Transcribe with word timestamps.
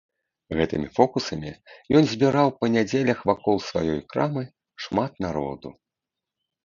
Гэтымі 0.59 0.87
фокусамі 0.97 1.51
ён 1.99 2.03
збіраў 2.15 2.47
па 2.61 2.65
нядзелях 2.77 3.19
вакол 3.33 3.55
сваёй 3.69 4.01
крамы 4.15 4.43
шмат 4.87 5.11
народу. 5.27 5.69